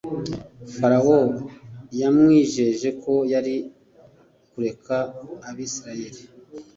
[0.75, 1.17] farawo
[2.01, 3.55] yamwijeje ko yari
[4.51, 4.95] kureka
[5.49, 6.21] abisirayeli